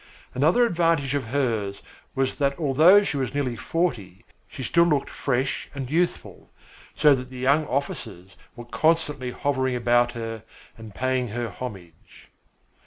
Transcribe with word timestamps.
Another 0.33 0.65
advantage 0.65 1.13
of 1.13 1.27
hers 1.27 1.83
was 2.15 2.39
that 2.39 2.57
although 2.57 3.03
she 3.03 3.17
was 3.17 3.35
nearly 3.35 3.55
forty 3.55 4.25
she 4.47 4.63
still 4.63 4.85
looked 4.85 5.11
fresh 5.11 5.69
and 5.75 5.91
youthful, 5.91 6.49
so 6.95 7.13
that 7.13 7.29
the 7.29 7.37
young 7.37 7.67
officers 7.67 8.35
were 8.55 8.65
constantly 8.65 9.29
hovering 9.29 9.75
about 9.75 10.13
her 10.13 10.41
and 10.75 10.95
paying 10.95 11.27
her 11.27 11.51
homage. 11.51 12.29